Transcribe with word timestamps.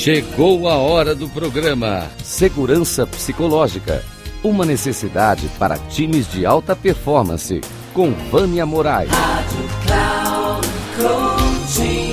Chegou 0.00 0.66
a 0.66 0.76
hora 0.78 1.14
do 1.14 1.28
programa 1.28 2.10
Segurança 2.24 3.06
Psicológica. 3.06 4.02
Uma 4.42 4.64
necessidade 4.64 5.46
para 5.58 5.76
times 5.76 6.26
de 6.32 6.46
alta 6.46 6.74
performance. 6.74 7.60
Com 7.92 8.10
Vânia 8.30 8.64
Moraes. 8.64 9.10
Rádio 9.10 9.68
Cloud 9.84 10.68
Coaching. 10.96 12.12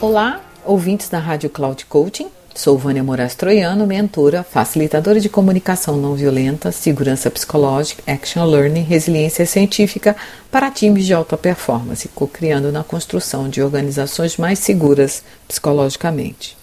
Olá, 0.00 0.40
ouvintes 0.64 1.08
da 1.08 1.20
Rádio 1.20 1.48
Cloud 1.48 1.86
Coaching. 1.86 2.32
Sou 2.58 2.76
Vânia 2.76 3.04
Moraes 3.04 3.36
Troiano, 3.36 3.86
mentora, 3.86 4.42
facilitadora 4.42 5.20
de 5.20 5.28
comunicação 5.28 5.96
não 5.96 6.16
violenta, 6.16 6.72
segurança 6.72 7.30
psicológica, 7.30 8.02
action 8.04 8.44
learning, 8.44 8.82
resiliência 8.82 9.46
científica 9.46 10.16
para 10.50 10.68
times 10.68 11.06
de 11.06 11.14
alta 11.14 11.38
performance, 11.38 12.08
co-criando 12.08 12.72
na 12.72 12.82
construção 12.82 13.48
de 13.48 13.62
organizações 13.62 14.36
mais 14.36 14.58
seguras 14.58 15.22
psicologicamente. 15.46 16.58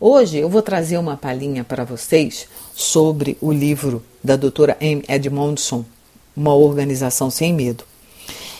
Hoje 0.00 0.38
eu 0.38 0.48
vou 0.48 0.62
trazer 0.62 0.96
uma 0.96 1.14
palhinha 1.14 1.62
para 1.62 1.84
vocês 1.84 2.48
sobre 2.74 3.36
o 3.38 3.52
livro 3.52 4.02
da 4.24 4.34
doutora 4.34 4.78
Amy 4.80 5.04
Edmondson, 5.06 5.84
Uma 6.34 6.54
Organização 6.54 7.30
Sem 7.30 7.52
Medo. 7.52 7.84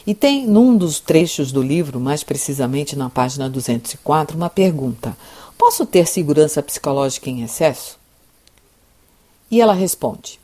E 0.08 0.14
tem 0.14 0.46
num 0.46 0.74
dos 0.74 1.00
trechos 1.00 1.52
do 1.52 1.60
livro, 1.60 2.00
mais 2.00 2.24
precisamente 2.24 2.96
na 2.96 3.10
página 3.10 3.46
204, 3.46 4.38
uma 4.38 4.48
pergunta: 4.48 5.14
Posso 5.58 5.84
ter 5.84 6.06
segurança 6.06 6.62
psicológica 6.62 7.28
em 7.28 7.42
excesso? 7.42 7.98
E 9.50 9.60
ela 9.60 9.74
responde: 9.74 10.40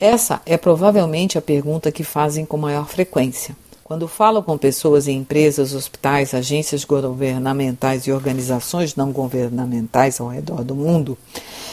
Essa 0.00 0.40
é 0.46 0.56
provavelmente 0.56 1.36
a 1.36 1.42
pergunta 1.42 1.92
que 1.92 2.02
fazem 2.02 2.46
com 2.46 2.56
maior 2.56 2.88
frequência. 2.88 3.54
Quando 3.84 4.08
falo 4.08 4.42
com 4.42 4.56
pessoas 4.56 5.06
em 5.06 5.18
empresas, 5.18 5.74
hospitais, 5.74 6.32
agências 6.32 6.82
governamentais 6.82 8.06
e 8.06 8.12
organizações 8.12 8.96
não 8.96 9.12
governamentais 9.12 10.18
ao 10.22 10.28
redor 10.28 10.64
do 10.64 10.74
mundo, 10.74 11.18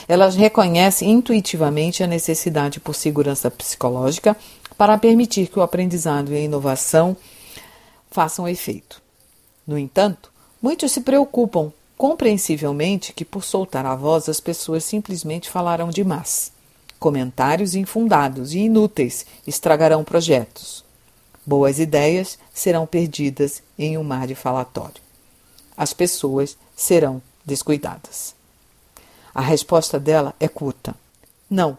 elas 0.09 0.35
reconhecem 0.35 1.09
intuitivamente 1.09 2.03
a 2.03 2.07
necessidade 2.07 2.81
por 2.81 2.93
segurança 2.93 3.49
psicológica 3.49 4.35
para 4.79 4.97
permitir 4.97 5.47
que 5.47 5.59
o 5.59 5.61
aprendizado 5.61 6.33
e 6.33 6.37
a 6.37 6.39
inovação 6.39 7.15
façam 8.09 8.47
efeito. 8.47 8.99
No 9.67 9.77
entanto, 9.77 10.31
muitos 10.59 10.91
se 10.91 11.01
preocupam 11.01 11.71
Compreensivelmente 11.99 13.11
que 13.11 13.25
por 13.25 13.43
soltar 13.43 13.85
a 13.85 13.93
voz 13.93 14.29
as 14.29 14.39
pessoas 14.39 14.85
simplesmente 14.85 15.49
falaram 15.49 15.89
demais. 15.89 16.49
Comentários 16.97 17.75
infundados 17.75 18.53
e 18.53 18.59
inúteis 18.59 19.25
estragarão 19.45 20.01
projetos. 20.01 20.85
Boas 21.45 21.77
ideias 21.77 22.39
serão 22.53 22.87
perdidas 22.87 23.61
em 23.77 23.97
um 23.97 24.03
mar 24.05 24.27
de 24.27 24.33
falatório. 24.33 25.01
As 25.75 25.91
pessoas 25.91 26.57
serão 26.73 27.21
descuidadas. 27.45 28.33
A 29.35 29.41
resposta 29.41 29.99
dela 29.99 30.33
é 30.39 30.47
curta. 30.47 30.95
Não, 31.49 31.77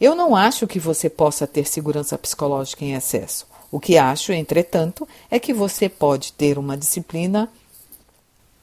eu 0.00 0.14
não 0.14 0.34
acho 0.34 0.66
que 0.66 0.80
você 0.80 1.10
possa 1.10 1.46
ter 1.46 1.66
segurança 1.66 2.16
psicológica 2.16 2.84
em 2.84 2.94
excesso. 2.94 3.46
O 3.70 3.78
que 3.78 3.98
acho, 3.98 4.32
entretanto, 4.32 5.06
é 5.30 5.38
que 5.38 5.52
você 5.52 5.88
pode 5.88 6.32
ter 6.32 6.58
uma 6.58 6.76
disciplina 6.76 7.48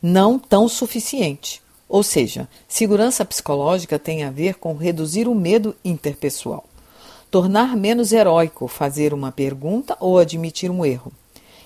não 0.02 0.38
tão 0.38 0.68
suficiente. 0.68 1.62
Ou 1.88 2.04
seja, 2.04 2.50
segurança 2.68 3.24
psicológica 3.24 3.98
tem 3.98 4.24
a 4.24 4.32
ver 4.32 4.56
com 4.56 4.76
reduzir 4.76 5.28
o 5.28 5.36
medo 5.36 5.76
interpessoal, 5.86 6.66
tornar 7.32 7.78
menos 7.78 8.12
heróico 8.12 8.68
fazer 8.68 9.14
uma 9.14 9.32
pergunta 9.32 9.96
ou 10.00 10.18
admitir 10.18 10.70
um 10.70 10.86
erro. 10.86 11.12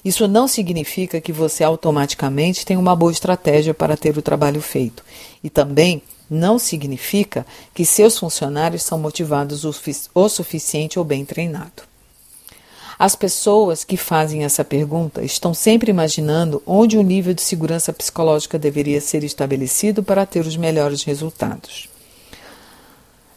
Isso 0.03 0.27
não 0.27 0.47
significa 0.47 1.21
que 1.21 1.31
você 1.31 1.63
automaticamente 1.63 2.65
tem 2.65 2.77
uma 2.77 2.95
boa 2.95 3.11
estratégia 3.11 3.73
para 3.73 3.97
ter 3.97 4.17
o 4.17 4.21
trabalho 4.21 4.61
feito. 4.61 5.03
E 5.43 5.49
também 5.49 6.01
não 6.31 6.57
significa 6.57 7.45
que 7.73 7.83
seus 7.83 8.17
funcionários 8.17 8.83
são 8.83 8.97
motivados 8.97 9.65
o, 9.65 10.29
suficiente 10.29 10.97
ou 10.97 11.03
bem 11.03 11.25
treinados. 11.25 11.83
As 12.97 13.17
pessoas 13.17 13.83
que 13.83 13.97
fazem 13.97 14.45
essa 14.45 14.63
pergunta 14.63 15.21
estão 15.23 15.53
sempre 15.53 15.91
imaginando 15.91 16.63
onde 16.65 16.97
o 16.97 17.01
nível 17.01 17.33
de 17.33 17.41
segurança 17.41 17.91
psicológica 17.91 18.57
deveria 18.57 19.01
ser 19.01 19.25
estabelecido 19.25 20.01
para 20.01 20.25
ter 20.25 20.45
os 20.45 20.55
melhores 20.55 21.03
resultados. 21.03 21.89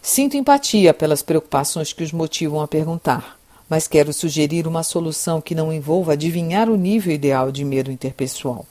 Sinto 0.00 0.36
empatia 0.36 0.94
pelas 0.94 1.22
preocupações 1.22 1.92
que 1.92 2.04
os 2.04 2.12
motivam 2.12 2.60
a 2.60 2.68
perguntar, 2.68 3.40
mas 3.68 3.88
quero 3.88 4.12
sugerir 4.12 4.68
uma 4.68 4.82
solução 4.82 5.40
que 5.40 5.54
não 5.54 5.72
envolva 5.72 6.12
adivinhar 6.12 6.68
o 6.68 6.76
nível 6.76 7.12
ideal 7.12 7.50
de 7.50 7.64
medo 7.64 7.90
interpessoal. 7.90 8.66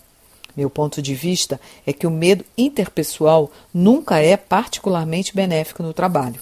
Meu 0.56 0.70
ponto 0.70 1.02
de 1.02 1.16
vista 1.16 1.60
é 1.86 1.92
que 1.94 2.08
o 2.08 2.12
medo 2.12 2.46
interpessoal 2.58 3.52
nunca 3.74 4.20
é 4.20 4.38
particularmente 4.38 5.36
benéfico 5.36 5.84
no 5.84 5.94
trabalho. 5.94 6.42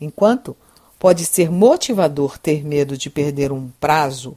Enquanto 0.00 0.56
Pode 0.98 1.24
ser 1.24 1.48
motivador 1.48 2.38
ter 2.38 2.64
medo 2.64 2.98
de 2.98 3.08
perder 3.08 3.52
um 3.52 3.70
prazo, 3.78 4.36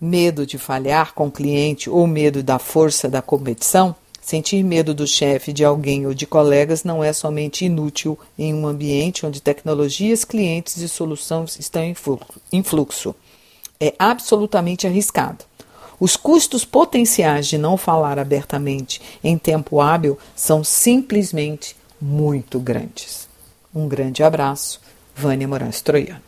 medo 0.00 0.46
de 0.46 0.56
falhar 0.56 1.12
com 1.12 1.26
o 1.26 1.30
cliente 1.30 1.90
ou 1.90 2.06
medo 2.06 2.42
da 2.42 2.58
força 2.58 3.08
da 3.10 3.20
competição. 3.20 3.94
Sentir 4.22 4.62
medo 4.62 4.94
do 4.94 5.06
chefe, 5.06 5.52
de 5.52 5.64
alguém 5.64 6.06
ou 6.06 6.14
de 6.14 6.26
colegas 6.26 6.82
não 6.82 7.04
é 7.04 7.12
somente 7.12 7.66
inútil 7.66 8.18
em 8.38 8.54
um 8.54 8.66
ambiente 8.66 9.26
onde 9.26 9.42
tecnologias, 9.42 10.24
clientes 10.24 10.78
e 10.78 10.88
soluções 10.88 11.58
estão 11.58 11.82
em 12.52 12.62
fluxo. 12.62 13.14
É 13.78 13.94
absolutamente 13.98 14.86
arriscado. 14.86 15.44
Os 16.00 16.16
custos 16.16 16.64
potenciais 16.64 17.46
de 17.46 17.58
não 17.58 17.76
falar 17.76 18.18
abertamente 18.18 19.02
em 19.22 19.36
tempo 19.36 19.82
hábil 19.82 20.18
são 20.34 20.64
simplesmente 20.64 21.76
muito 22.00 22.58
grandes. 22.58 23.28
Um 23.74 23.86
grande 23.86 24.22
abraço 24.22 24.80
Vânia 25.14 25.46
Moraes 25.46 25.82
Troiano. 25.82 26.22